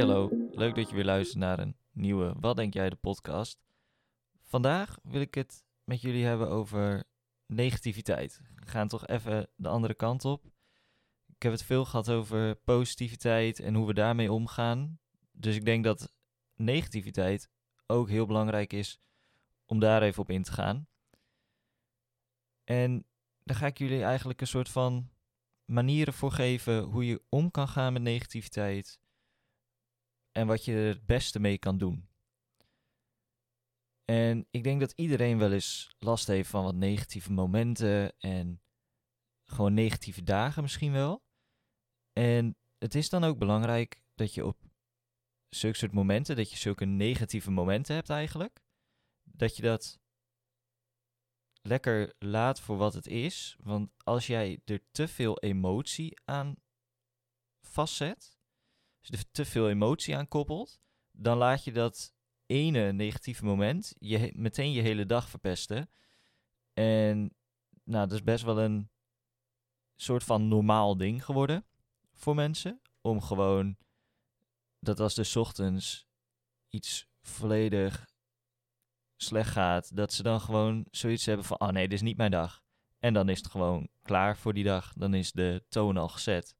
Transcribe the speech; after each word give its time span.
hallo, 0.00 0.48
leuk 0.52 0.74
dat 0.74 0.88
je 0.88 0.94
weer 0.94 1.04
luistert 1.04 1.38
naar 1.38 1.58
een 1.58 1.76
nieuwe 1.92 2.34
Wat 2.40 2.56
Denk 2.56 2.74
Jij 2.74 2.90
de 2.90 2.96
podcast. 2.96 3.62
Vandaag 4.42 4.98
wil 5.02 5.20
ik 5.20 5.34
het 5.34 5.64
met 5.84 6.00
jullie 6.00 6.24
hebben 6.24 6.48
over 6.48 7.04
negativiteit. 7.46 8.40
We 8.54 8.66
gaan 8.66 8.88
toch 8.88 9.06
even 9.06 9.48
de 9.56 9.68
andere 9.68 9.94
kant 9.94 10.24
op. 10.24 10.44
Ik 11.34 11.42
heb 11.42 11.52
het 11.52 11.62
veel 11.62 11.84
gehad 11.84 12.10
over 12.10 12.54
positiviteit 12.54 13.60
en 13.60 13.74
hoe 13.74 13.86
we 13.86 13.94
daarmee 13.94 14.32
omgaan. 14.32 14.98
Dus 15.32 15.56
ik 15.56 15.64
denk 15.64 15.84
dat 15.84 16.12
negativiteit 16.54 17.50
ook 17.86 18.08
heel 18.08 18.26
belangrijk 18.26 18.72
is 18.72 19.00
om 19.66 19.78
daar 19.78 20.02
even 20.02 20.22
op 20.22 20.30
in 20.30 20.42
te 20.42 20.52
gaan. 20.52 20.88
En 22.64 23.06
dan 23.44 23.56
ga 23.56 23.66
ik 23.66 23.78
jullie 23.78 24.02
eigenlijk 24.02 24.40
een 24.40 24.46
soort 24.46 24.68
van 24.68 25.10
manieren 25.64 26.14
voor 26.14 26.32
geven 26.32 26.82
hoe 26.82 27.06
je 27.06 27.22
om 27.28 27.50
kan 27.50 27.68
gaan 27.68 27.92
met 27.92 28.02
negativiteit 28.02 29.00
en 30.40 30.46
wat 30.46 30.64
je 30.64 30.74
er 30.74 30.86
het 30.86 31.06
beste 31.06 31.40
mee 31.40 31.58
kan 31.58 31.78
doen. 31.78 32.08
En 34.04 34.46
ik 34.50 34.64
denk 34.64 34.80
dat 34.80 34.92
iedereen 34.92 35.38
wel 35.38 35.52
eens 35.52 35.94
last 35.98 36.26
heeft 36.26 36.50
van 36.50 36.64
wat 36.64 36.74
negatieve 36.74 37.32
momenten 37.32 38.18
en 38.18 38.62
gewoon 39.44 39.74
negatieve 39.74 40.22
dagen 40.22 40.62
misschien 40.62 40.92
wel. 40.92 41.24
En 42.12 42.56
het 42.78 42.94
is 42.94 43.08
dan 43.08 43.24
ook 43.24 43.38
belangrijk 43.38 44.02
dat 44.14 44.34
je 44.34 44.46
op 44.46 44.58
zulke 45.48 45.76
soort 45.76 45.92
momenten, 45.92 46.36
dat 46.36 46.50
je 46.50 46.56
zulke 46.56 46.84
negatieve 46.84 47.50
momenten 47.50 47.94
hebt 47.94 48.10
eigenlijk, 48.10 48.62
dat 49.22 49.56
je 49.56 49.62
dat 49.62 50.00
lekker 51.62 52.14
laat 52.18 52.60
voor 52.60 52.76
wat 52.76 52.94
het 52.94 53.06
is. 53.06 53.56
Want 53.62 53.90
als 54.04 54.26
jij 54.26 54.60
er 54.64 54.82
te 54.90 55.08
veel 55.08 55.38
emotie 55.38 56.20
aan 56.24 56.56
vastzet, 57.60 58.39
als 59.00 59.08
je 59.08 59.16
er 59.16 59.30
te 59.30 59.44
veel 59.44 59.68
emotie 59.68 60.16
aan 60.16 60.28
koppelt, 60.28 60.80
dan 61.12 61.38
laat 61.38 61.64
je 61.64 61.72
dat 61.72 62.14
ene 62.46 62.92
negatieve 62.92 63.44
moment 63.44 63.94
je 63.98 64.32
meteen 64.34 64.72
je 64.72 64.82
hele 64.82 65.06
dag 65.06 65.28
verpesten. 65.28 65.90
En 66.72 67.34
nou, 67.84 68.08
dat 68.08 68.12
is 68.12 68.24
best 68.24 68.44
wel 68.44 68.60
een 68.60 68.90
soort 69.96 70.24
van 70.24 70.48
normaal 70.48 70.96
ding 70.96 71.24
geworden 71.24 71.64
voor 72.12 72.34
mensen. 72.34 72.80
Om 73.00 73.20
gewoon 73.20 73.76
dat 74.78 75.00
als 75.00 75.14
de 75.14 75.40
ochtends 75.40 76.06
iets 76.68 77.08
volledig 77.20 78.08
slecht 79.16 79.50
gaat, 79.50 79.96
dat 79.96 80.12
ze 80.12 80.22
dan 80.22 80.40
gewoon 80.40 80.86
zoiets 80.90 81.26
hebben 81.26 81.46
van, 81.46 81.60
oh 81.60 81.68
nee, 81.68 81.88
dit 81.88 81.92
is 81.92 82.02
niet 82.02 82.16
mijn 82.16 82.30
dag. 82.30 82.62
En 82.98 83.14
dan 83.14 83.28
is 83.28 83.38
het 83.38 83.50
gewoon 83.50 83.88
klaar 84.02 84.36
voor 84.36 84.54
die 84.54 84.64
dag. 84.64 84.92
Dan 84.92 85.14
is 85.14 85.32
de 85.32 85.64
toon 85.68 85.96
al 85.96 86.08
gezet. 86.08 86.56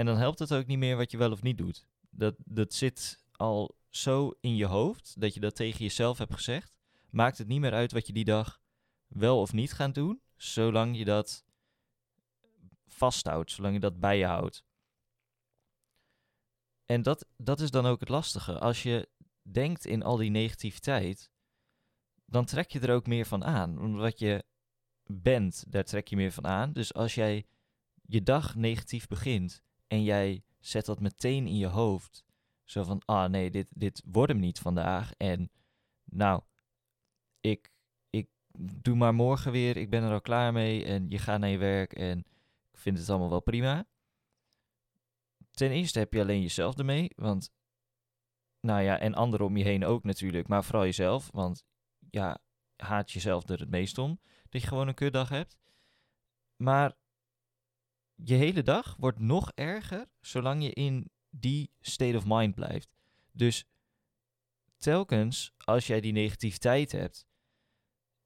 En 0.00 0.06
dan 0.06 0.16
helpt 0.16 0.38
het 0.38 0.54
ook 0.54 0.66
niet 0.66 0.78
meer 0.78 0.96
wat 0.96 1.10
je 1.10 1.16
wel 1.16 1.30
of 1.30 1.42
niet 1.42 1.58
doet. 1.58 1.86
Dat, 2.10 2.34
dat 2.38 2.74
zit 2.74 3.24
al 3.32 3.76
zo 3.90 4.34
in 4.40 4.56
je 4.56 4.64
hoofd 4.66 5.20
dat 5.20 5.34
je 5.34 5.40
dat 5.40 5.56
tegen 5.56 5.78
jezelf 5.78 6.18
hebt 6.18 6.34
gezegd. 6.34 6.76
Maakt 7.10 7.38
het 7.38 7.48
niet 7.48 7.60
meer 7.60 7.72
uit 7.72 7.92
wat 7.92 8.06
je 8.06 8.12
die 8.12 8.24
dag 8.24 8.60
wel 9.06 9.40
of 9.40 9.52
niet 9.52 9.72
gaat 9.72 9.94
doen, 9.94 10.20
zolang 10.36 10.96
je 10.96 11.04
dat 11.04 11.44
vasthoudt, 12.86 13.50
zolang 13.50 13.74
je 13.74 13.80
dat 13.80 14.00
bij 14.00 14.18
je 14.18 14.24
houdt. 14.24 14.64
En 16.84 17.02
dat, 17.02 17.26
dat 17.36 17.60
is 17.60 17.70
dan 17.70 17.86
ook 17.86 18.00
het 18.00 18.08
lastige. 18.08 18.58
Als 18.58 18.82
je 18.82 19.08
denkt 19.42 19.86
in 19.86 20.02
al 20.02 20.16
die 20.16 20.30
negativiteit, 20.30 21.30
dan 22.24 22.44
trek 22.44 22.70
je 22.70 22.80
er 22.80 22.94
ook 22.94 23.06
meer 23.06 23.26
van 23.26 23.44
aan. 23.44 23.78
Omdat 23.78 24.18
je 24.18 24.44
bent, 25.04 25.64
daar 25.68 25.84
trek 25.84 26.08
je 26.08 26.16
meer 26.16 26.32
van 26.32 26.46
aan. 26.46 26.72
Dus 26.72 26.94
als 26.94 27.14
jij 27.14 27.46
je 28.02 28.22
dag 28.22 28.54
negatief 28.54 29.06
begint 29.06 29.62
en 29.90 30.02
jij 30.02 30.42
zet 30.58 30.86
dat 30.86 31.00
meteen 31.00 31.46
in 31.46 31.56
je 31.56 31.66
hoofd. 31.66 32.24
Zo 32.64 32.82
van, 32.82 33.02
ah 33.04 33.30
nee, 33.30 33.50
dit, 33.50 33.66
dit 33.74 34.02
wordt 34.04 34.32
hem 34.32 34.40
niet 34.40 34.58
vandaag. 34.58 35.12
En 35.16 35.50
nou, 36.04 36.42
ik, 37.40 37.72
ik 38.10 38.28
doe 38.58 38.96
maar 38.96 39.14
morgen 39.14 39.52
weer, 39.52 39.76
ik 39.76 39.90
ben 39.90 40.02
er 40.02 40.12
al 40.12 40.20
klaar 40.20 40.52
mee. 40.52 40.84
En 40.84 41.08
je 41.08 41.18
gaat 41.18 41.40
naar 41.40 41.48
je 41.48 41.58
werk 41.58 41.92
en 41.92 42.18
ik 42.72 42.78
vind 42.78 42.98
het 42.98 43.10
allemaal 43.10 43.30
wel 43.30 43.40
prima. 43.40 43.86
Ten 45.50 45.70
eerste 45.70 45.98
heb 45.98 46.12
je 46.12 46.20
alleen 46.20 46.42
jezelf 46.42 46.78
ermee, 46.78 47.10
want 47.16 47.52
nou 48.60 48.82
ja, 48.82 48.98
en 48.98 49.14
anderen 49.14 49.46
om 49.46 49.56
je 49.56 49.64
heen 49.64 49.84
ook 49.84 50.04
natuurlijk, 50.04 50.48
maar 50.48 50.64
vooral 50.64 50.84
jezelf, 50.84 51.30
want 51.32 51.64
ja, 52.10 52.38
haat 52.76 53.10
jezelf 53.10 53.48
er 53.48 53.60
het 53.60 53.70
meest 53.70 53.98
om 53.98 54.20
dat 54.48 54.62
je 54.62 54.68
gewoon 54.68 54.88
een 54.88 54.94
kutdag 54.94 55.28
hebt. 55.28 55.58
Maar 56.56 56.96
je 58.24 58.34
hele 58.34 58.62
dag 58.62 58.96
wordt 58.98 59.18
nog 59.18 59.52
erger 59.54 60.08
zolang 60.20 60.62
je 60.62 60.72
in 60.72 61.10
die 61.30 61.70
state 61.80 62.16
of 62.16 62.24
mind 62.26 62.54
blijft. 62.54 62.88
Dus 63.32 63.64
telkens 64.76 65.52
als 65.56 65.86
jij 65.86 66.00
die 66.00 66.12
negativiteit 66.12 66.92
hebt 66.92 67.26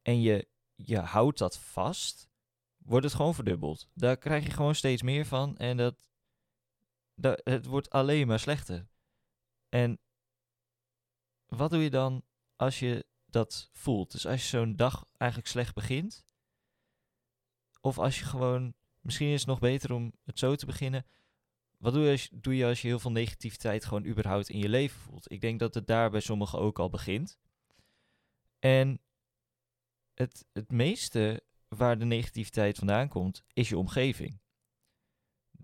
en 0.03 0.21
je, 0.21 0.49
je 0.75 0.99
houdt 0.99 1.39
dat 1.39 1.59
vast, 1.59 2.29
wordt 2.77 3.05
het 3.05 3.15
gewoon 3.15 3.35
verdubbeld. 3.35 3.89
Daar 3.95 4.17
krijg 4.17 4.45
je 4.45 4.51
gewoon 4.51 4.75
steeds 4.75 5.03
meer 5.03 5.27
van 5.27 5.57
en 5.57 5.77
dat, 5.77 6.09
dat, 7.15 7.41
het 7.45 7.67
wordt 7.67 7.91
alleen 7.91 8.27
maar 8.27 8.41
slechter. 8.41 8.89
En 9.69 9.99
wat 11.47 11.71
doe 11.71 11.83
je 11.83 11.91
dan 11.91 12.25
als 12.57 12.79
je 12.79 13.07
dat 13.27 13.71
voelt? 13.73 14.13
Dus 14.13 14.27
als 14.27 14.43
je 14.43 14.57
zo'n 14.57 14.77
dag 14.77 15.07
eigenlijk 15.17 15.51
slecht 15.51 15.75
begint, 15.75 16.27
of 17.81 17.99
als 17.99 18.19
je 18.19 18.25
gewoon, 18.25 18.75
misschien 19.05 19.29
is 19.29 19.41
het 19.41 19.49
nog 19.49 19.59
beter 19.59 19.93
om 19.93 20.13
het 20.25 20.39
zo 20.39 20.55
te 20.55 20.67
beginnen. 20.67 21.07
Wat 21.79 21.93
doe 21.93 22.03
je, 22.03 22.11
als, 22.11 22.29
doe 22.33 22.57
je 22.57 22.67
als 22.67 22.83
je 22.83 22.89
heel 22.89 22.99
veel 22.99 23.13
negativiteit 23.13 23.85
gewoon 23.85 24.07
überhaupt 24.07 24.49
in 24.49 24.59
je 24.59 24.69
leven 24.69 25.01
voelt? 25.01 25.31
Ik 25.31 25.41
denk 25.41 25.59
dat 25.59 25.75
het 25.75 25.87
daar 25.87 26.11
bij 26.11 26.21
sommigen 26.21 26.59
ook 26.59 26.79
al 26.79 26.89
begint. 26.89 27.39
En 28.59 29.01
het, 30.15 30.47
het 30.53 30.71
meeste 30.71 31.43
waar 31.69 31.99
de 31.99 32.05
negativiteit 32.05 32.79
vandaan 32.79 33.09
komt, 33.09 33.45
is 33.53 33.69
je 33.69 33.79
omgeving. 33.79 34.41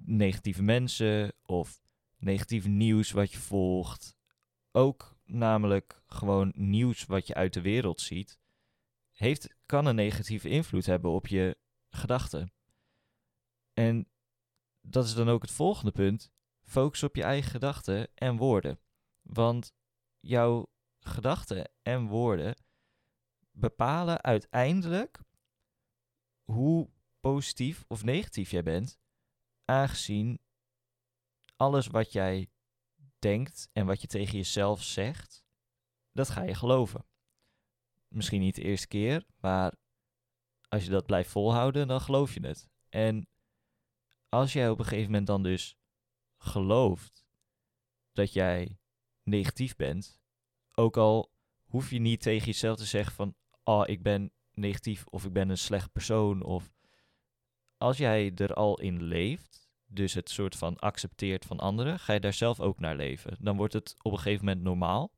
Negatieve 0.04 0.62
mensen 0.62 1.32
of 1.42 1.80
negatief 2.18 2.66
nieuws 2.66 3.10
wat 3.10 3.32
je 3.32 3.38
volgt. 3.38 4.16
Ook 4.72 5.16
namelijk 5.24 6.02
gewoon 6.06 6.52
nieuws 6.54 7.04
wat 7.04 7.26
je 7.26 7.34
uit 7.34 7.52
de 7.52 7.60
wereld 7.60 8.00
ziet, 8.00 8.38
heeft, 9.10 9.54
kan 9.66 9.86
een 9.86 9.94
negatieve 9.94 10.48
invloed 10.48 10.86
hebben 10.86 11.10
op 11.10 11.26
je 11.26 11.56
gedachten. 11.88 12.52
En 13.80 14.08
dat 14.80 15.04
is 15.04 15.14
dan 15.14 15.28
ook 15.28 15.42
het 15.42 15.50
volgende 15.50 15.92
punt. 15.92 16.30
Focus 16.62 17.02
op 17.02 17.16
je 17.16 17.22
eigen 17.22 17.50
gedachten 17.50 18.14
en 18.14 18.36
woorden. 18.36 18.80
Want 19.22 19.74
jouw 20.18 20.72
gedachten 20.98 21.70
en 21.82 22.06
woorden 22.06 22.56
bepalen 23.50 24.22
uiteindelijk 24.22 25.20
hoe 26.44 26.90
positief 27.20 27.84
of 27.88 28.04
negatief 28.04 28.50
jij 28.50 28.62
bent, 28.62 28.98
aangezien 29.64 30.40
alles 31.56 31.86
wat 31.86 32.12
jij 32.12 32.50
denkt 33.18 33.68
en 33.72 33.86
wat 33.86 34.00
je 34.00 34.06
tegen 34.06 34.36
jezelf 34.36 34.82
zegt, 34.82 35.44
dat 36.12 36.28
ga 36.28 36.42
je 36.42 36.54
geloven. 36.54 37.06
Misschien 38.08 38.40
niet 38.40 38.54
de 38.54 38.62
eerste 38.62 38.88
keer, 38.88 39.26
maar 39.36 39.74
als 40.68 40.84
je 40.84 40.90
dat 40.90 41.06
blijft 41.06 41.30
volhouden, 41.30 41.88
dan 41.88 42.00
geloof 42.00 42.34
je 42.34 42.46
het. 42.46 42.68
En 42.88 43.28
als 44.30 44.52
jij 44.52 44.70
op 44.70 44.78
een 44.78 44.84
gegeven 44.84 45.10
moment 45.10 45.26
dan 45.26 45.42
dus 45.42 45.76
gelooft 46.38 47.26
dat 48.12 48.32
jij 48.32 48.78
negatief 49.22 49.76
bent, 49.76 50.20
ook 50.74 50.96
al 50.96 51.32
hoef 51.64 51.90
je 51.90 51.98
niet 51.98 52.22
tegen 52.22 52.46
jezelf 52.46 52.76
te 52.76 52.84
zeggen 52.84 53.14
van, 53.14 53.34
oh, 53.64 53.82
ik 53.86 54.02
ben 54.02 54.32
negatief 54.52 55.06
of 55.06 55.24
ik 55.24 55.32
ben 55.32 55.48
een 55.48 55.58
slecht 55.58 55.92
persoon 55.92 56.42
of 56.42 56.72
als 57.76 57.96
jij 57.96 58.32
er 58.34 58.54
al 58.54 58.80
in 58.80 59.02
leeft, 59.02 59.68
dus 59.86 60.14
het 60.14 60.30
soort 60.30 60.56
van 60.56 60.78
accepteert 60.78 61.44
van 61.44 61.58
anderen, 61.58 61.98
ga 61.98 62.12
je 62.12 62.20
daar 62.20 62.32
zelf 62.32 62.60
ook 62.60 62.78
naar 62.78 62.96
leven. 62.96 63.36
Dan 63.40 63.56
wordt 63.56 63.72
het 63.72 63.94
op 64.02 64.12
een 64.12 64.18
gegeven 64.18 64.44
moment 64.44 64.64
normaal. 64.64 65.12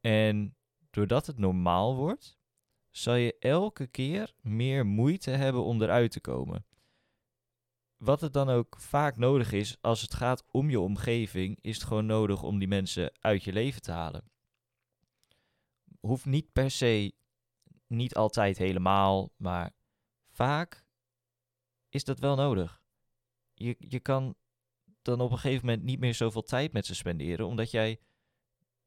En 0.00 0.56
doordat 0.90 1.26
het 1.26 1.38
normaal 1.38 1.96
wordt, 1.96 2.38
zal 2.90 3.14
je 3.14 3.38
elke 3.38 3.86
keer 3.86 4.34
meer 4.40 4.86
moeite 4.86 5.30
hebben 5.30 5.64
om 5.64 5.82
eruit 5.82 6.10
te 6.10 6.20
komen. 6.20 6.66
Wat 8.00 8.20
het 8.20 8.32
dan 8.32 8.48
ook 8.48 8.76
vaak 8.78 9.16
nodig 9.16 9.52
is, 9.52 9.76
als 9.80 10.02
het 10.02 10.14
gaat 10.14 10.44
om 10.50 10.70
je 10.70 10.80
omgeving, 10.80 11.58
is 11.60 11.74
het 11.74 11.84
gewoon 11.84 12.06
nodig 12.06 12.42
om 12.42 12.58
die 12.58 12.68
mensen 12.68 13.12
uit 13.20 13.44
je 13.44 13.52
leven 13.52 13.82
te 13.82 13.92
halen. 13.92 14.30
Hoeft 16.00 16.24
niet 16.24 16.52
per 16.52 16.70
se, 16.70 17.12
niet 17.86 18.14
altijd 18.14 18.58
helemaal, 18.58 19.32
maar 19.36 19.72
vaak 20.28 20.84
is 21.88 22.04
dat 22.04 22.18
wel 22.18 22.36
nodig 22.36 22.80
je, 23.64 23.76
je 23.78 24.00
kan 24.00 24.34
dan 25.02 25.20
op 25.20 25.30
een 25.30 25.38
gegeven 25.38 25.66
moment 25.66 25.84
niet 25.84 26.00
meer 26.00 26.14
zoveel 26.14 26.42
tijd 26.42 26.72
met 26.72 26.86
ze 26.86 26.94
spenderen, 26.94 27.46
omdat 27.46 27.70
jij 27.70 28.00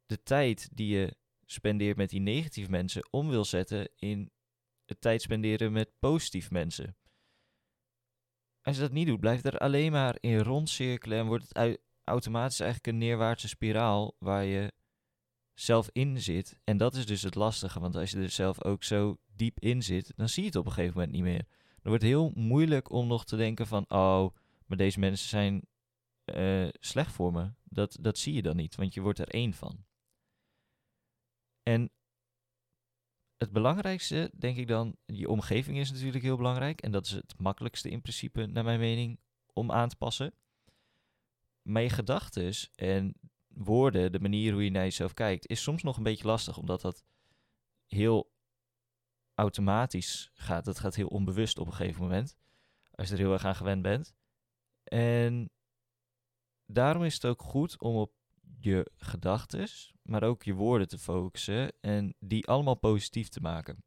de 0.06 0.24
tijd 0.24 0.70
die 0.74 0.88
je 0.88 1.16
spendeert 1.46 1.98
met 1.98 2.10
die 2.10 2.20
negatieve 2.20 2.70
mensen 2.70 3.08
om 3.12 3.30
wil 3.30 3.46
zetten 3.46 3.90
in 3.96 4.32
het 4.86 5.02
tijd 5.02 5.22
spenderen 5.22 5.72
met 5.72 6.00
positieve 6.00 6.54
mensen. 6.54 6.96
Als 8.64 8.76
je 8.76 8.82
dat 8.82 8.92
niet 8.92 9.08
doet, 9.08 9.20
blijft 9.20 9.46
er 9.46 9.58
alleen 9.58 9.92
maar 9.92 10.18
in 10.20 10.40
rondcirkelen 10.40 11.18
en 11.18 11.26
wordt 11.26 11.48
het 11.48 11.80
automatisch 12.04 12.60
eigenlijk 12.60 12.94
een 12.94 12.98
neerwaartse 12.98 13.48
spiraal 13.48 14.16
waar 14.20 14.44
je 14.44 14.72
zelf 15.54 15.90
in 15.92 16.22
zit. 16.22 16.60
En 16.64 16.78
dat 16.78 16.96
is 16.96 17.06
dus 17.06 17.22
het 17.22 17.36
lastige, 17.36 17.80
want 17.80 17.96
als 17.96 18.12
je 18.12 18.20
er 18.20 18.30
zelf 18.30 18.64
ook 18.64 18.84
zo 18.84 19.18
diep 19.36 19.60
in 19.60 19.84
zit, 19.84 20.14
dan 20.16 20.30
zie 20.30 20.44
je 20.44 20.50
het 20.50 20.58
op 20.58 20.66
een 20.66 20.72
gegeven 20.72 20.96
moment 20.96 21.12
niet 21.14 21.24
meer. 21.24 21.46
Dan 21.48 21.92
wordt 21.92 22.02
het 22.02 22.12
heel 22.12 22.32
moeilijk 22.36 22.92
om 22.92 23.08
nog 23.08 23.26
te 23.26 23.36
denken 23.36 23.68
van, 23.68 23.86
oh, 23.88 24.36
maar 24.66 24.78
deze 24.78 25.00
mensen 25.00 25.30
zijn 25.30 25.68
uh, 26.26 26.68
slecht 26.80 27.12
voor 27.12 27.32
me. 27.32 27.52
Dat, 27.64 27.98
dat 28.02 28.18
zie 28.18 28.34
je 28.34 28.42
dan 28.42 28.56
niet, 28.56 28.76
want 28.76 28.94
je 28.94 29.02
wordt 29.02 29.20
er 29.20 29.28
één 29.28 29.54
van. 29.54 29.86
En 31.64 31.92
het 33.44 33.52
belangrijkste, 33.52 34.32
denk 34.38 34.58
ik 34.58 34.68
dan, 34.68 34.96
je 35.06 35.30
omgeving 35.30 35.78
is 35.78 35.92
natuurlijk 35.92 36.24
heel 36.24 36.38
belangrijk. 36.38 36.82
En 36.82 36.92
dat 36.92 37.06
is 37.06 37.12
het 37.12 37.34
makkelijkste 37.38 37.90
in 37.90 38.02
principe, 38.02 38.46
naar 38.46 38.64
mijn 38.64 38.80
mening, 38.80 39.20
om 39.54 39.72
aan 39.72 39.90
te 39.90 39.96
passen. 39.96 40.34
Maar 41.62 41.82
je 41.82 41.90
gedachten 41.90 42.54
en 42.76 43.16
woorden, 43.48 44.12
de 44.12 44.20
manier 44.20 44.54
hoe 44.54 44.64
je 44.64 44.72
naar 44.72 44.84
jezelf 44.84 45.14
kijkt, 45.14 45.48
is 45.48 45.64
soms 45.64 45.84
nog 45.84 45.98
een 45.98 46.04
beetje 46.04 46.28
lastig, 46.28 46.58
omdat 46.58 46.82
dat 46.82 47.04
heel 47.88 48.32
automatisch 49.34 50.32
gaat. 50.34 50.66
Dat 50.66 50.80
gaat 50.80 50.96
heel 50.96 51.08
onbewust 51.08 51.58
op 51.58 51.68
een 51.68 51.74
gegeven 51.74 52.02
moment, 52.02 52.38
als 52.92 53.08
je 53.08 53.14
er 53.14 53.20
heel 53.20 53.34
erg 53.34 53.46
aan 53.46 53.56
gewend 53.56 53.82
bent. 53.82 54.14
En 54.84 55.50
daarom 56.66 57.04
is 57.04 57.14
het 57.14 57.26
ook 57.26 57.42
goed 57.42 57.80
om 57.80 57.96
op 57.96 58.14
je 58.64 58.92
gedachten, 58.98 59.68
maar 60.02 60.24
ook 60.24 60.44
je 60.44 60.54
woorden 60.54 60.88
te 60.88 60.98
focussen 60.98 61.72
en 61.82 62.16
die 62.20 62.48
allemaal 62.48 62.76
positief 62.76 63.28
te 63.30 63.42
maken. 63.42 63.84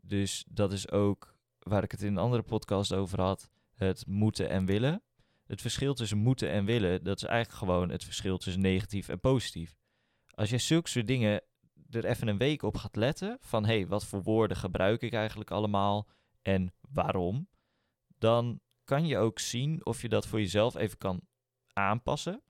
Dus 0.00 0.44
dat 0.48 0.72
is 0.72 0.90
ook 0.90 1.36
waar 1.58 1.82
ik 1.82 1.90
het 1.90 2.02
in 2.02 2.12
een 2.12 2.18
andere 2.22 2.42
podcast 2.42 2.92
over 2.92 3.20
had, 3.20 3.50
het 3.74 4.06
moeten 4.06 4.48
en 4.48 4.66
willen. 4.66 5.02
Het 5.46 5.60
verschil 5.60 5.94
tussen 5.94 6.18
moeten 6.18 6.50
en 6.50 6.64
willen, 6.64 7.04
dat 7.04 7.16
is 7.16 7.22
eigenlijk 7.22 7.58
gewoon 7.58 7.90
het 7.90 8.04
verschil 8.04 8.38
tussen 8.38 8.62
negatief 8.62 9.08
en 9.08 9.20
positief. 9.20 9.76
Als 10.34 10.50
je 10.50 10.58
zulke 10.58 10.88
soort 10.88 11.06
dingen 11.06 11.42
er 11.90 12.04
even 12.04 12.28
een 12.28 12.38
week 12.38 12.62
op 12.62 12.76
gaat 12.76 12.96
letten, 12.96 13.36
van 13.40 13.64
hé, 13.64 13.76
hey, 13.76 13.86
wat 13.86 14.06
voor 14.06 14.22
woorden 14.22 14.56
gebruik 14.56 15.02
ik 15.02 15.12
eigenlijk 15.12 15.50
allemaal 15.50 16.08
en 16.42 16.74
waarom, 16.80 17.48
dan 18.18 18.60
kan 18.84 19.06
je 19.06 19.18
ook 19.18 19.38
zien 19.38 19.86
of 19.86 20.02
je 20.02 20.08
dat 20.08 20.26
voor 20.26 20.40
jezelf 20.40 20.74
even 20.74 20.98
kan 20.98 21.20
aanpassen. 21.72 22.42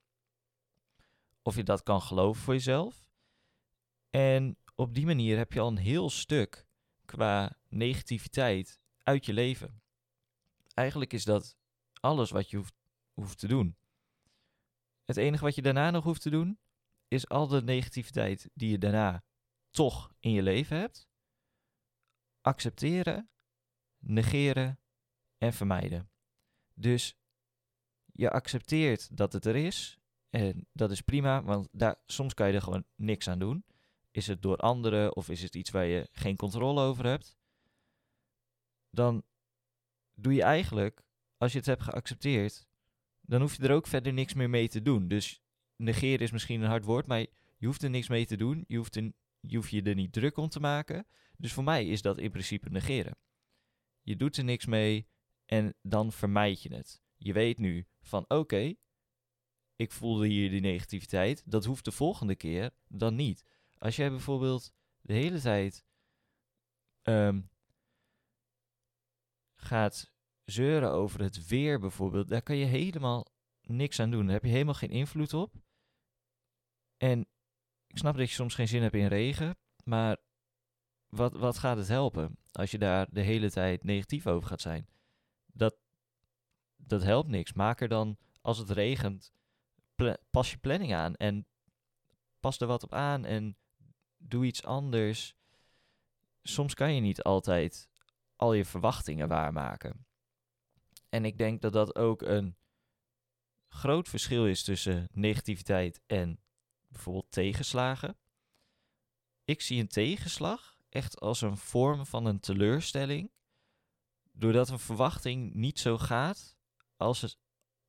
Of 1.47 1.57
je 1.57 1.63
dat 1.63 1.83
kan 1.83 2.03
geloven 2.03 2.43
voor 2.43 2.55
jezelf. 2.55 3.09
En 4.11 4.57
op 4.75 4.95
die 4.95 5.07
manier 5.07 5.37
heb 5.37 5.53
je 5.53 5.61
al 5.61 5.69
een 5.69 5.77
heel 5.77 6.11
stuk 6.11 6.67
qua 7.05 7.59
negativiteit 7.69 8.81
uit 9.03 9.27
je 9.27 9.33
leven. 9.33 9.83
Eigenlijk 10.75 11.13
is 11.13 11.25
dat 11.25 11.57
alles 12.01 12.31
wat 12.31 12.51
je 12.51 12.57
hoeft, 12.57 12.75
hoeft 13.13 13.39
te 13.39 13.47
doen. 13.47 13.77
Het 15.05 15.17
enige 15.17 15.45
wat 15.45 15.55
je 15.55 15.63
daarna 15.63 15.91
nog 15.91 16.05
hoeft 16.05 16.23
te 16.23 16.31
doen, 16.31 16.59
is 17.09 17.29
al 17.29 17.47
de 17.47 17.63
negativiteit 17.63 18.51
die 18.55 18.71
je 18.71 18.79
daarna 18.79 19.25
toch 19.71 20.13
in 20.21 20.31
je 20.31 20.43
leven 20.43 20.77
hebt, 20.77 21.09
accepteren, 22.41 23.31
negeren 23.99 24.81
en 25.39 25.53
vermijden. 25.53 26.11
Dus 26.75 27.19
je 28.13 28.31
accepteert 28.31 29.17
dat 29.17 29.33
het 29.33 29.45
er 29.45 29.57
is. 29.57 30.01
En 30.31 30.67
dat 30.73 30.91
is 30.91 31.01
prima, 31.01 31.43
want 31.43 31.69
daar, 31.73 31.97
soms 32.07 32.35
kan 32.35 32.49
je 32.49 32.55
er 32.55 32.63
gewoon 32.63 32.85
niks 32.95 33.29
aan 33.29 33.39
doen. 33.39 33.65
Is 34.11 34.27
het 34.27 34.43
door 34.43 34.57
anderen 34.57 35.17
of 35.17 35.29
is 35.29 35.43
het 35.43 35.55
iets 35.55 35.71
waar 35.71 35.85
je 35.85 36.09
geen 36.13 36.37
controle 36.37 36.81
over 36.81 37.07
hebt? 37.07 37.37
Dan 38.91 39.23
doe 40.15 40.35
je 40.35 40.43
eigenlijk, 40.43 41.03
als 41.39 41.53
je 41.53 41.59
het 41.59 41.67
hebt 41.67 41.83
geaccepteerd, 41.83 42.67
dan 43.21 43.41
hoef 43.41 43.57
je 43.57 43.63
er 43.63 43.75
ook 43.75 43.87
verder 43.87 44.13
niks 44.13 44.35
meer 44.35 44.51
mee 44.51 44.69
te 44.69 44.83
doen. 44.83 45.09
Dus 45.09 45.43
negeren 45.77 46.21
is 46.21 46.31
misschien 46.31 46.61
een 46.61 46.69
hard 46.69 46.85
woord, 46.85 47.07
maar 47.07 47.27
je 47.57 47.67
hoeft 47.67 47.83
er 47.83 47.91
niks 47.91 48.09
mee 48.09 48.27
te 48.27 48.37
doen. 48.37 48.65
Je 48.67 48.77
hoeft, 48.77 48.95
je, 49.41 49.57
hoeft 49.57 49.71
je 49.71 49.83
er 49.83 49.95
niet 49.95 50.13
druk 50.13 50.37
om 50.37 50.49
te 50.49 50.61
maken. 50.61 51.07
Dus 51.37 51.53
voor 51.53 51.65
mij 51.65 51.87
is 51.87 52.03
dat 52.03 52.19
in 52.19 52.31
principe 52.31 52.71
negeren. 52.71 53.17
Je 54.03 54.17
doet 54.17 54.37
er 54.37 54.45
niks 54.45 54.67
mee 54.67 55.09
en 55.45 55.75
dan 55.83 56.13
vermijd 56.13 56.63
je 56.63 56.75
het. 56.75 57.03
Je 57.17 57.33
weet 57.33 57.59
nu 57.59 57.87
van 58.01 58.25
oké, 58.29 58.75
ik 59.77 59.93
voelde 59.93 60.27
hier 60.27 60.51
die 60.51 60.61
negativiteit. 60.61 61.43
Dat 61.45 61.65
hoeft 61.65 61.85
de 61.85 61.93
volgende 61.93 62.35
keer 62.35 62.71
dan 62.89 63.15
niet. 63.15 63.45
Als 63.79 63.97
jij 63.97 64.11
bijvoorbeeld 64.11 64.73
de 65.01 65.13
hele 65.13 65.41
tijd 65.41 65.85
ehm, 67.03 67.41
gaat 69.55 70.13
zeuren 70.45 70.91
over 70.91 71.21
het 71.21 71.47
weer 71.47 71.81
bijvoorbeeld, 71.81 72.29
daar 72.29 72.43
kan 72.43 72.57
je 72.57 72.65
helemaal 72.65 73.27
niks 73.63 74.01
aan 74.01 74.11
doen. 74.11 74.25
Daar 74.25 74.35
heb 74.35 74.45
je 74.45 74.51
helemaal 74.51 74.75
geen 74.75 74.91
invloed 74.91 75.35
op. 75.35 75.55
En 76.97 77.27
ik 77.87 77.99
snap 77.99 78.17
dat 78.17 78.29
je 78.29 78.35
soms 78.35 78.55
geen 78.55 78.69
zin 78.69 78.83
hebt 78.83 78.95
in 78.95 79.07
regen, 79.07 79.57
maar 79.85 80.17
wat, 81.09 81.33
wat 81.33 81.59
gaat 81.59 81.77
het 81.77 81.89
helpen 81.89 82.39
als 82.53 82.71
je 82.71 82.79
daar 82.79 83.07
de 83.11 83.21
hele 83.21 83.51
tijd 83.51 83.85
negatief 83.85 84.27
over 84.27 84.49
gaat 84.49 84.61
zijn? 84.61 84.89
Dat, 85.47 85.77
dat 86.77 87.03
helpt 87.03 87.29
niks. 87.29 87.53
Maak 87.53 87.81
er 87.81 87.89
dan, 87.89 88.19
als 88.41 88.59
het 88.59 88.71
regent, 88.71 89.33
pas 90.31 90.51
je 90.51 90.59
planning 90.59 90.95
aan 90.95 91.15
en 91.15 91.47
pas 92.41 92.61
er 92.61 92.67
wat 92.67 92.83
op 92.83 92.93
aan 92.93 93.25
en 93.25 93.57
doe 94.17 94.45
iets 94.45 94.65
anders. 94.65 95.35
Soms 96.43 96.75
kan 96.75 96.95
je 96.95 97.01
niet 97.01 97.23
altijd 97.23 97.89
al 98.37 98.53
je 98.53 98.65
verwachtingen 98.65 99.29
waarmaken. 99.29 100.07
En 101.09 101.25
ik 101.25 101.39
denk 101.39 101.63
dat 101.63 101.73
dat 101.73 101.97
ook 101.97 102.23
een 102.23 102.57
groot 103.69 104.09
verschil 104.09 104.47
is 104.47 104.63
tussen 104.63 105.09
negativiteit 105.13 106.01
en 106.07 106.41
bijvoorbeeld 106.89 107.31
tegenslagen. 107.31 108.17
Ik 109.45 109.61
zie 109.61 109.81
een 109.81 109.89
tegenslag 109.89 110.77
echt 110.89 111.21
als 111.21 111.41
een 111.41 111.57
vorm 111.57 112.07
van 112.07 112.27
een 112.27 112.41
teleurstelling, 112.41 113.31
doordat 114.33 114.69
een 114.69 114.79
verwachting 114.79 115.55
niet 115.55 115.79
zo 115.79 115.99
gaat 115.99 116.57
als 116.97 117.39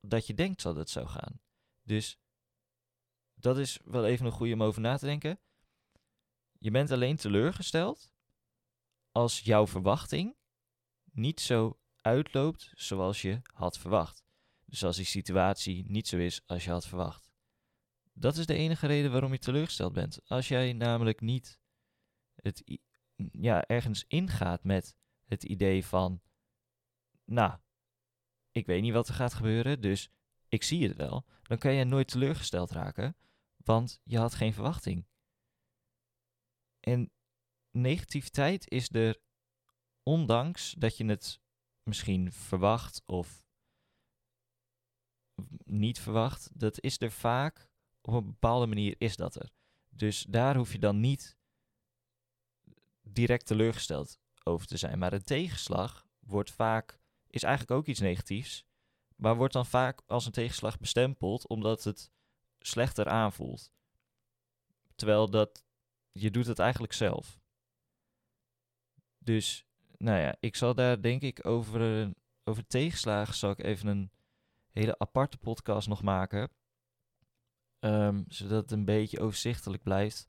dat 0.00 0.26
je 0.26 0.34
denkt 0.34 0.62
dat 0.62 0.76
het 0.76 0.90
zou 0.90 1.06
gaan. 1.06 1.40
Dus 1.88 2.18
dat 3.34 3.58
is 3.58 3.78
wel 3.84 4.06
even 4.06 4.26
een 4.26 4.32
goede 4.32 4.52
om 4.52 4.62
over 4.62 4.80
na 4.80 4.96
te 4.96 5.04
denken. 5.04 5.38
Je 6.58 6.70
bent 6.70 6.90
alleen 6.90 7.16
teleurgesteld 7.16 8.12
als 9.12 9.40
jouw 9.40 9.66
verwachting 9.66 10.36
niet 11.04 11.40
zo 11.40 11.78
uitloopt 12.00 12.72
zoals 12.74 13.22
je 13.22 13.40
had 13.52 13.78
verwacht. 13.78 14.24
Dus 14.64 14.84
als 14.84 14.96
die 14.96 15.04
situatie 15.04 15.84
niet 15.86 16.08
zo 16.08 16.16
is 16.16 16.42
als 16.46 16.64
je 16.64 16.70
had 16.70 16.86
verwacht. 16.86 17.30
Dat 18.12 18.36
is 18.36 18.46
de 18.46 18.54
enige 18.54 18.86
reden 18.86 19.12
waarom 19.12 19.32
je 19.32 19.38
teleurgesteld 19.38 19.92
bent. 19.92 20.20
Als 20.28 20.48
jij 20.48 20.72
namelijk 20.72 21.20
niet 21.20 21.58
het, 22.34 22.78
ja, 23.32 23.66
ergens 23.66 24.04
ingaat 24.08 24.64
met 24.64 24.96
het 25.24 25.42
idee 25.42 25.84
van, 25.84 26.20
nou, 27.24 27.58
ik 28.50 28.66
weet 28.66 28.82
niet 28.82 28.92
wat 28.92 29.08
er 29.08 29.14
gaat 29.14 29.34
gebeuren, 29.34 29.80
dus 29.80 30.10
ik 30.48 30.62
zie 30.62 30.88
het 30.88 30.96
wel, 30.96 31.26
dan 31.42 31.58
kan 31.58 31.72
je 31.72 31.84
nooit 31.84 32.08
teleurgesteld 32.08 32.70
raken, 32.70 33.16
want 33.56 34.00
je 34.04 34.18
had 34.18 34.34
geen 34.34 34.52
verwachting. 34.52 35.06
En 36.80 37.12
negativiteit 37.70 38.70
is 38.70 38.92
er, 38.92 39.20
ondanks 40.02 40.74
dat 40.78 40.96
je 40.96 41.04
het 41.04 41.40
misschien 41.82 42.32
verwacht 42.32 43.02
of 43.06 43.46
niet 45.64 46.00
verwacht, 46.00 46.50
dat 46.58 46.80
is 46.80 47.00
er 47.00 47.12
vaak, 47.12 47.70
op 48.00 48.14
een 48.14 48.26
bepaalde 48.26 48.66
manier 48.66 48.94
is 48.98 49.16
dat 49.16 49.34
er. 49.34 49.50
Dus 49.88 50.22
daar 50.28 50.56
hoef 50.56 50.72
je 50.72 50.78
dan 50.78 51.00
niet 51.00 51.36
direct 53.02 53.46
teleurgesteld 53.46 54.18
over 54.42 54.66
te 54.66 54.76
zijn. 54.76 54.98
Maar 54.98 55.12
een 55.12 55.24
tegenslag 55.24 56.06
wordt 56.20 56.50
vaak, 56.50 57.00
is 57.26 57.42
eigenlijk 57.42 57.78
ook 57.78 57.86
iets 57.86 58.00
negatiefs, 58.00 58.64
maar 59.18 59.36
wordt 59.36 59.52
dan 59.52 59.66
vaak 59.66 60.02
als 60.06 60.26
een 60.26 60.32
tegenslag 60.32 60.78
bestempeld 60.78 61.46
omdat 61.46 61.84
het 61.84 62.10
slechter 62.58 63.08
aanvoelt. 63.08 63.72
Terwijl 64.94 65.30
dat, 65.30 65.64
je 66.12 66.30
doet 66.30 66.46
het 66.46 66.58
eigenlijk 66.58 66.92
zelf. 66.92 67.40
Dus, 69.18 69.66
nou 69.96 70.18
ja, 70.18 70.36
ik 70.40 70.56
zal 70.56 70.74
daar 70.74 71.02
denk 71.02 71.22
ik 71.22 71.46
over, 71.46 72.12
over 72.44 72.66
tegenslagen 72.66 73.34
zal 73.34 73.50
ik 73.50 73.62
even 73.62 73.88
een 73.88 74.10
hele 74.70 74.98
aparte 74.98 75.38
podcast 75.38 75.88
nog 75.88 76.02
maken. 76.02 76.50
Um, 77.80 78.24
zodat 78.28 78.62
het 78.62 78.70
een 78.70 78.84
beetje 78.84 79.20
overzichtelijk 79.20 79.82
blijft. 79.82 80.26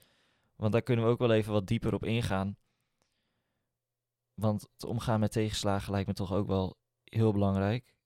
Want 0.55 0.72
daar 0.72 0.81
kunnen 0.81 1.05
we 1.05 1.12
ook 1.12 1.19
wel 1.19 1.31
even 1.31 1.53
wat 1.53 1.67
dieper 1.67 1.93
op 1.93 2.05
ingaan. 2.05 2.58
Want 4.34 4.62
het 4.62 4.84
omgaan 4.84 5.19
met 5.19 5.31
tegenslagen 5.31 5.91
lijkt 5.91 6.08
me 6.08 6.13
toch 6.13 6.34
ook 6.34 6.48
wel 6.48 6.77
heel 7.03 7.31
belangrijk. 7.31 7.98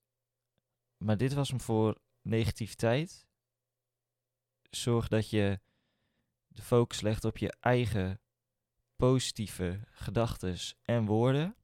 Maar 1.04 1.18
dit 1.18 1.34
was 1.34 1.50
hem 1.50 1.62
voor 1.62 1.98
negativiteit. 2.22 3.28
Zorg 4.70 5.08
dat 5.08 5.30
je 5.30 5.60
de 6.48 6.62
focus 6.62 7.02
legt 7.02 7.26
op 7.26 7.38
je 7.38 7.54
eigen 7.60 8.22
positieve 8.96 9.80
gedachten 9.92 10.56
en 10.82 11.06
woorden. 11.06 11.56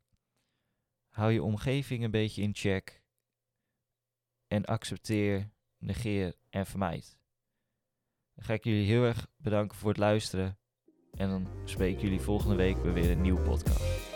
Hou 1.10 1.32
je 1.32 1.44
omgeving 1.44 2.04
een 2.04 2.12
beetje 2.12 2.42
in 2.42 2.56
check. 2.56 3.04
En 4.48 4.66
accepteer 4.66 5.52
negeer 5.78 6.36
en 6.50 6.66
vermijd. 6.66 7.20
Dan 8.34 8.46
ga 8.46 8.54
ik 8.54 8.64
jullie 8.64 8.88
heel 8.88 9.04
erg 9.04 9.28
bedanken 9.38 9.78
voor 9.78 9.90
het 9.90 10.00
luisteren. 10.00 10.60
En 11.12 11.30
dan 11.30 11.48
spreek 11.66 11.96
ik 11.96 12.02
jullie 12.02 12.22
volgende 12.22 12.56
week 12.56 12.78
weer 12.78 13.12
een 13.12 13.22
nieuwe 13.22 13.42
podcast. 13.42 14.09